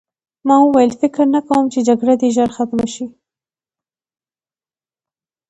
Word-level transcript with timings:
ما 0.47 0.55
وویل 0.61 0.91
فکر 1.01 1.25
نه 1.35 1.41
کوم 1.47 1.63
چې 1.73 1.79
جګړه 1.87 2.13
دې 2.21 2.29
ژر 2.35 2.49
ختمه 2.57 2.87
شي 2.93 3.05